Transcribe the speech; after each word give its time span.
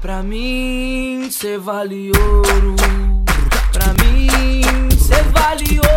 Pra 0.00 0.22
mim, 0.22 1.28
cê 1.30 1.58
vale 1.58 2.10
ouro. 2.18 2.74
Pra 3.70 3.92
mim, 4.02 4.88
cê 4.96 5.22
vale 5.30 5.78
ouro. 5.78 5.89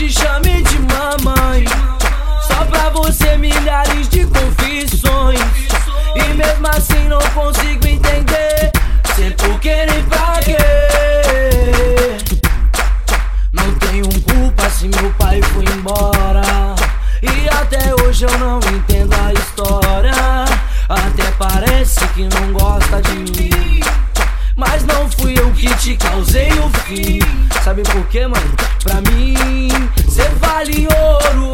Te 0.00 0.08
chame 0.08 0.62
de 0.62 0.78
mamãe, 0.78 1.62
só 2.48 2.64
pra 2.64 2.88
você 2.88 3.36
milhares 3.36 4.08
de 4.08 4.24
confissões. 4.24 5.38
E 6.16 6.32
mesmo 6.32 6.66
assim 6.68 7.06
não 7.06 7.20
consigo 7.34 7.86
entender, 7.86 8.72
sem 9.14 9.30
porquê 9.32 9.84
nem 9.84 10.02
pra 10.04 10.40
quê. 10.42 10.56
Não 13.52 13.74
tenho 13.74 14.08
culpa 14.22 14.70
se 14.70 14.88
meu 14.88 15.12
pai 15.18 15.42
foi 15.42 15.64
embora. 15.64 16.74
E 17.20 17.48
até 17.50 17.94
hoje 18.02 18.24
eu 18.24 18.38
não 18.38 18.58
entendo 18.58 19.14
a 19.14 19.34
história. 19.34 20.29
Sabe 27.64 27.82
por 27.82 28.04
quê, 28.06 28.26
mano? 28.26 28.56
Pra 28.82 28.94
mim, 29.10 29.68
cê 30.08 30.22
vale 30.40 30.88
ouro. 30.88 31.52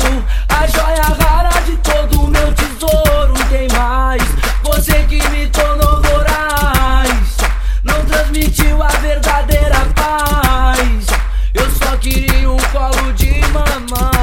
A 0.48 0.66
joia 0.66 1.02
rara 1.02 1.60
de 1.62 1.76
todo 1.78 2.28
meu 2.28 2.52
tesouro. 2.54 3.34
Tem 3.50 3.68
mais, 3.76 4.22
você 4.62 5.04
que 5.04 5.20
me 5.28 5.48
tornou 5.48 6.00
voraz. 6.02 7.36
Não 7.82 8.04
transmitiu 8.04 8.82
a 8.82 8.88
verdadeira 8.88 9.80
paz. 9.94 11.06
Eu 11.52 11.70
só 11.72 11.96
queria 11.96 12.50
um 12.50 12.56
colo 12.56 13.12
de 13.12 13.40
mamãe. 13.52 14.15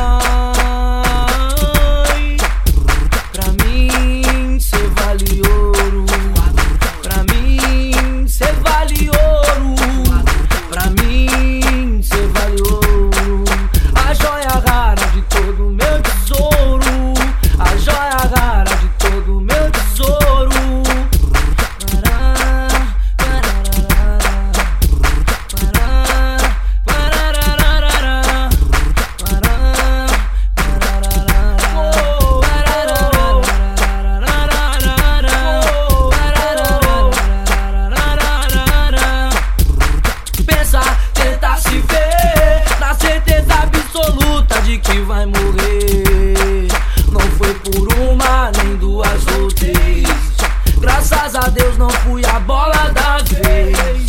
A 51.44 51.50
Deus 51.50 51.78
não 51.78 51.90
fui 51.90 52.22
a 52.26 52.40
bola 52.40 52.90
da 52.94 53.18
vez. 53.18 54.06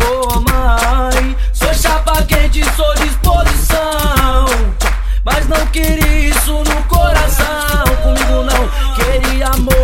Oh 0.00 0.38
mãe, 0.40 1.36
sou 1.52 1.74
chapa 1.74 2.22
quente, 2.22 2.62
sou 2.76 2.94
disposição. 2.94 4.46
Mas 5.24 5.48
não 5.48 5.66
queria 5.68 6.28
isso 6.28 6.52
no 6.52 6.82
coração. 6.84 7.84
Comigo 8.04 8.44
não, 8.44 8.94
queria 8.94 9.48
amor 9.48 9.81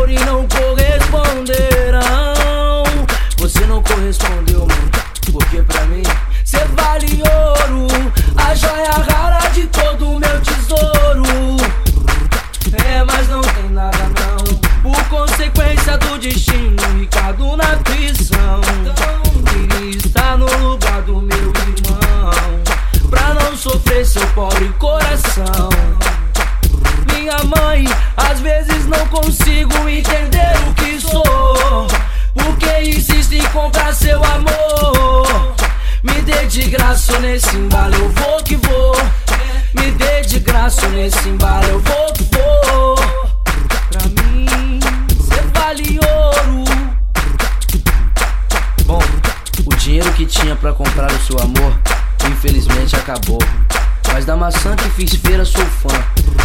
consequência 15.89 15.99
do 15.99 16.19
destino 16.19 16.99
Ricardo 16.99 17.57
na 17.57 17.77
prisão. 17.79 18.61
Queria 19.47 19.97
estar 19.97 20.37
no 20.37 20.47
lugar 20.59 21.03
do 21.03 21.23
meu 21.23 21.39
irmão. 21.39 22.31
Pra 23.09 23.35
não 23.35 23.57
sofrer 23.57 24.05
seu 24.05 24.27
pobre 24.29 24.69
coração. 24.79 25.71
Minha 27.13 27.39
mãe, 27.45 27.87
às 28.17 28.41
vezes 28.41 28.87
não 28.87 29.07
consigo 29.09 29.89
entender 29.89 30.53
o 30.69 30.75
que 30.75 31.01
sou. 31.01 31.87
Porque 32.35 32.91
insiste 32.91 33.37
em 33.37 33.49
comprar 33.49 33.95
seu 33.95 34.23
amor. 34.25 35.55
Me 36.03 36.21
dê 36.23 36.47
de 36.47 36.63
graça 36.69 37.19
nesse 37.21 37.57
embalo, 37.57 37.95
eu 37.95 38.09
vou 38.11 38.43
que 38.43 38.57
vou. 38.57 38.95
Me 39.75 39.91
dê 39.93 40.21
de 40.23 40.39
graça 40.41 40.87
nesse 40.89 41.29
embalo, 41.29 41.67
eu 41.67 41.81
vou 41.81 42.08
tinha 50.49 50.57
pra 50.57 50.73
comprar 50.73 51.13
o 51.13 51.21
seu 51.21 51.39
amor, 51.41 51.79
infelizmente 52.31 52.97
acabou. 52.97 53.39
Mas 54.11 54.25
da 54.25 54.35
maçã 54.35 54.75
que 54.77 54.89
fiz 54.91 55.15
feira 55.17 55.45
sou 55.45 55.65
fã. 55.67 55.89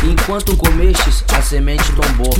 Enquanto 0.04 0.58
comestes, 0.58 1.24
a 1.34 1.42
semente 1.42 1.90
tombou. 1.94 2.34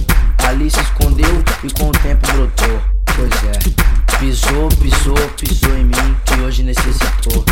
Ali 0.46 0.70
se 0.70 0.82
escondeu 0.82 1.42
e 1.64 1.72
com 1.72 1.88
o 1.88 1.92
tempo 1.94 2.28
brotou. 2.34 2.82
Pois 3.16 3.32
é, 3.46 4.18
pisou, 4.20 4.68
pisou, 4.82 5.30
pisou 5.40 5.78
em 5.78 5.86
mim, 5.86 6.18
que 6.26 6.42
hoje 6.42 6.64
necessitou. 6.64 7.46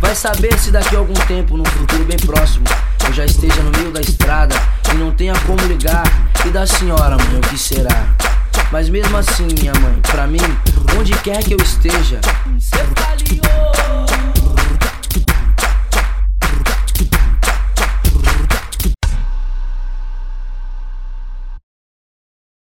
Vai 0.00 0.16
saber 0.16 0.58
se 0.58 0.72
daqui 0.72 0.96
a 0.96 0.98
algum 0.98 1.14
tempo, 1.14 1.56
num 1.56 1.64
futuro 1.64 2.04
bem 2.04 2.18
próximo, 2.18 2.64
eu 3.06 3.12
já 3.12 3.24
esteja 3.24 3.62
no 3.62 3.70
meio 3.78 3.92
da 3.92 4.00
estrada 4.00 4.56
e 4.92 4.96
não 4.96 5.12
tenha 5.12 5.34
como 5.46 5.64
ligar. 5.68 6.02
E 6.44 6.48
da 6.48 6.66
senhora, 6.66 7.16
mãe, 7.16 7.38
o 7.38 7.40
que 7.42 7.56
será? 7.56 8.08
Mas 8.72 8.88
mesmo 8.88 9.14
assim, 9.18 9.46
minha 9.60 9.74
mãe, 9.74 10.00
pra 10.10 10.26
mim, 10.26 10.38
onde 10.98 11.12
quer 11.18 11.44
que 11.44 11.52
eu 11.52 11.58
esteja, 11.58 12.18
ouro 12.80 14.41